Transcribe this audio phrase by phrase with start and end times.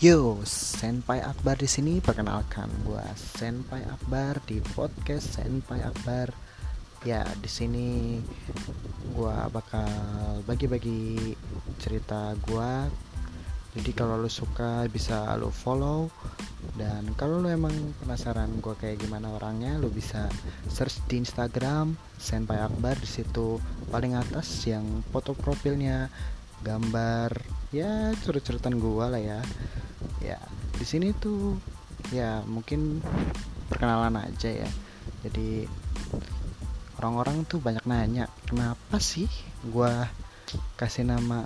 [0.00, 6.32] Yo, Senpai Akbar di sini perkenalkan gua Senpai Akbar di podcast Senpai Akbar.
[7.04, 8.16] Ya, di sini
[9.12, 9.92] gua bakal
[10.48, 11.36] bagi-bagi
[11.76, 12.88] cerita gua.
[13.76, 16.08] Jadi kalau lu suka bisa lu follow
[16.80, 20.32] dan kalau lu emang penasaran gua kayak gimana orangnya, lu bisa
[20.72, 23.60] search di Instagram Senpai Akbar di situ
[23.92, 26.08] paling atas yang foto profilnya
[26.64, 29.40] gambar ya cerita-ceritaan gua lah ya
[30.20, 30.38] ya
[30.76, 31.56] di sini tuh
[32.14, 33.04] ya mungkin
[33.68, 34.70] perkenalan aja ya.
[35.20, 35.68] Jadi
[37.00, 39.28] orang-orang tuh banyak nanya kenapa sih
[39.68, 40.08] gua
[40.76, 41.44] kasih nama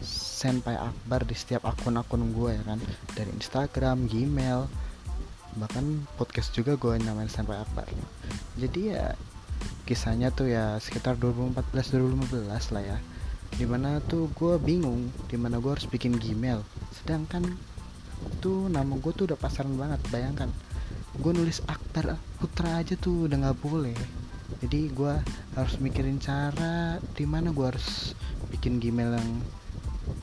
[0.00, 2.80] Senpai Akbar di setiap akun-akun gue ya kan?
[3.12, 4.64] Dari Instagram, Gmail,
[5.60, 7.84] bahkan podcast juga gue namain Senpai Akbar.
[8.56, 9.12] Jadi ya
[9.84, 12.98] kisahnya tuh ya sekitar 2014-2015 lah ya.
[13.52, 16.64] Di mana tuh gue bingung di mana gue harus bikin Gmail.
[16.96, 17.44] Sedangkan
[18.40, 20.48] tuh nama gue tuh udah pasaran banget bayangkan.
[21.20, 23.94] Gue nulis Akbar Putra aja tuh udah nggak boleh.
[24.64, 25.14] Jadi gue
[25.54, 28.16] harus mikirin cara di mana gue harus
[28.50, 29.30] bikin Gmail yang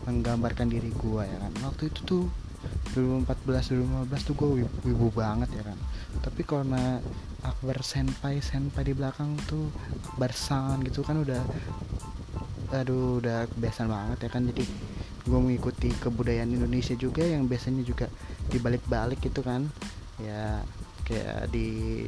[0.10, 1.54] menggambarkan diri gue ya kan?
[1.64, 2.24] Waktu itu tuh
[2.98, 4.50] 2014 2015 tuh gue
[4.84, 5.78] wibu, banget ya kan?
[6.26, 7.00] Tapi karena
[7.46, 9.70] Akbar senpai senpai di belakang tuh
[10.18, 10.34] Akbar
[10.84, 11.42] gitu kan udah
[12.68, 14.44] aduh udah kebiasaan banget ya kan?
[14.50, 14.66] Jadi
[15.28, 18.08] gue mengikuti kebudayaan Indonesia juga yang biasanya juga
[18.50, 19.68] dibalik-balik gitu kan.
[20.18, 20.64] Ya
[21.08, 22.08] kayak di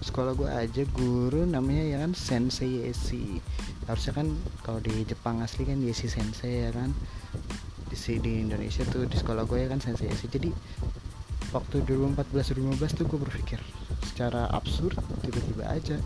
[0.00, 3.40] sekolah gue aja guru namanya ya kan sensei Yesi
[3.84, 4.28] harusnya kan
[4.64, 6.92] kalau di Jepang asli kan Yesi sensei ya kan.
[7.88, 10.52] Di di Indonesia tuh di sekolah gue ya kan sensei Yesi jadi
[11.52, 13.60] waktu 2014 2015 tuh gue berpikir
[14.08, 15.96] secara absurd tiba-tiba aja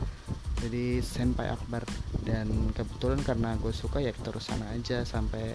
[0.63, 1.87] jadi senpai akbar.
[2.27, 5.55] Dan kebetulan karena gue suka ya terusan aja sampai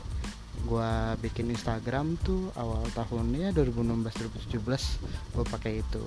[0.62, 0.92] gue
[1.26, 6.04] bikin Instagram tuh awal tahunnya 2016 2017 gue pakai itu.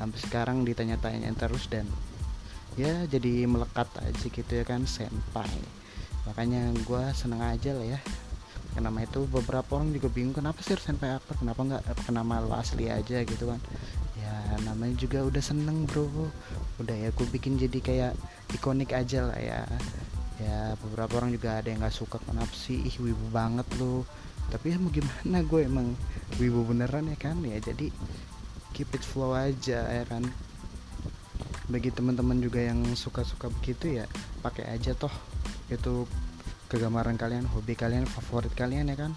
[0.00, 1.84] Sampai sekarang ditanya-tanya terus dan
[2.78, 5.50] ya jadi melekat aja gitu ya kan senpai.
[6.30, 8.00] Makanya gue seneng aja lah ya.
[8.78, 11.82] Nama itu beberapa orang juga bingung kenapa sih senpai akbar kenapa nggak
[12.14, 13.22] nama lo asli aja?
[13.26, 13.58] Gitu kan.
[14.18, 16.06] Ya namanya juga udah seneng bro.
[16.78, 18.12] Udah ya gue bikin jadi kayak
[18.54, 19.60] ikonik aja lah ya
[20.38, 22.78] ya beberapa orang juga ada yang nggak suka kenapa sih?
[22.86, 24.06] Ih wibu banget lo
[24.48, 25.44] tapi ya mau gimana?
[25.44, 25.92] Gue emang
[26.40, 27.36] wibu beneran ya kan?
[27.44, 27.92] Ya jadi
[28.72, 30.24] keep it flow aja ya kan?
[31.68, 34.04] Bagi teman-teman juga yang suka-suka begitu ya
[34.40, 35.12] pakai aja toh.
[35.68, 36.08] Itu
[36.72, 39.12] kegemaran kalian hobi kalian favorit kalian ya kan?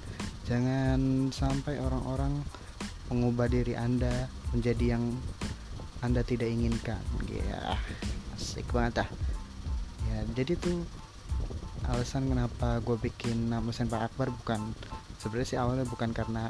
[0.50, 2.44] Jangan sampai orang-orang
[3.08, 5.16] mengubah diri anda menjadi yang
[6.04, 7.00] anda tidak inginkan.
[7.32, 7.80] Ya
[8.36, 9.10] asik banget ah
[10.12, 10.82] ya jadi tuh
[11.92, 14.72] alasan kenapa gue bikin nama Senpai Akbar bukan
[15.20, 16.48] sebenarnya sih awalnya bukan karena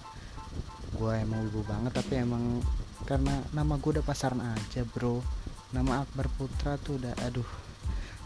[0.94, 2.62] gue emang ibu banget tapi emang
[3.10, 5.26] karena nama gue udah pasaran aja bro.
[5.74, 7.48] Nama Akbar Putra tuh udah aduh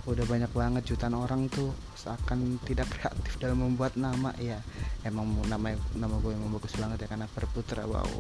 [0.06, 4.36] udah banyak banget jutaan orang tuh seakan tidak kreatif dalam membuat nama.
[4.36, 4.60] Ya
[5.08, 8.12] emang nama nama gue emang bagus banget ya kan Akbar Putra wow.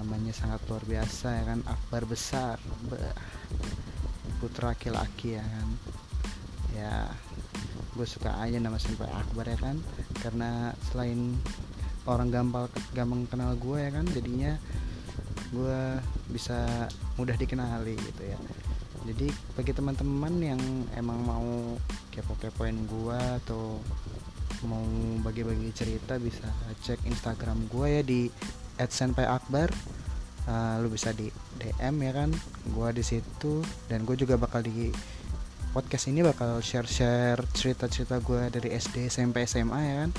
[0.00, 2.56] Namanya sangat luar biasa ya kan Akbar besar
[4.40, 5.68] putra laki-laki ya kan.
[6.72, 7.12] Ya
[7.92, 9.76] gue suka aja nama Senpai Akbar ya kan.
[10.20, 11.36] Karena selain
[12.08, 12.66] orang gampang
[12.96, 14.58] gampang kenal gue ya kan jadinya
[15.52, 15.80] gue
[16.32, 16.88] bisa
[17.20, 18.38] mudah dikenali gitu ya.
[19.02, 20.60] Jadi bagi teman-teman yang
[20.94, 21.76] emang mau
[22.14, 23.76] kepo-kepoin gue atau
[24.62, 24.84] mau
[25.26, 26.46] bagi-bagi cerita bisa
[26.86, 28.20] cek Instagram gue ya di
[28.78, 29.68] @senpaiakbar.
[30.42, 32.30] Uh, lu bisa di DM ya kan.
[32.70, 34.90] Gue di situ dan gue juga bakal di
[35.72, 40.10] podcast ini bakal share-share cerita-cerita gue dari SD, SMP, SMA ya kan?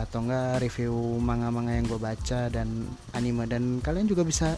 [0.00, 3.44] Atau enggak review manga-manga yang gue baca dan anime.
[3.44, 4.56] Dan kalian juga bisa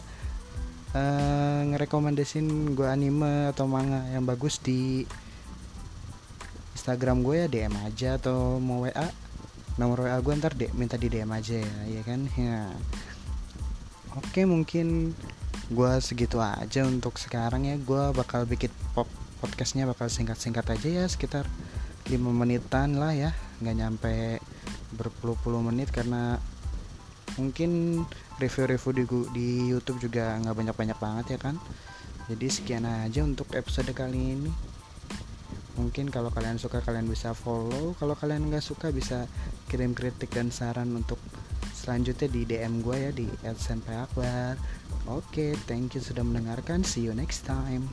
[0.95, 5.03] uh, ngerekomendasin gue anime atau manga yang bagus di
[6.73, 9.07] Instagram gue ya DM aja atau mau WA
[9.75, 12.31] nomor WA gue ntar deh minta di DM aja ya ya kan?
[12.39, 12.71] Ya.
[14.15, 15.11] Oke mungkin
[15.71, 17.75] gue segitu aja untuk sekarang ya.
[17.79, 19.07] Gue bakal bikin pop
[19.39, 21.47] podcastnya bakal singkat-singkat aja ya sekitar
[22.07, 23.31] 5 menitan lah ya.
[23.63, 24.15] Nggak nyampe
[24.95, 26.37] berpuluh-puluh menit karena
[27.39, 28.03] mungkin
[28.37, 31.55] review-review di, di YouTube juga nggak banyak-banyak banget ya kan.
[32.31, 34.51] Jadi sekian aja untuk episode kali ini.
[35.73, 37.97] Mungkin kalau kalian suka kalian bisa follow.
[37.97, 39.25] Kalau kalian nggak suka bisa
[39.67, 41.17] kirim kritik dan saran untuk
[41.73, 44.55] selanjutnya di DM gue ya di @senpaiakbar
[45.07, 46.85] oke thank you sudah mendengarkan.
[46.87, 47.91] See you next time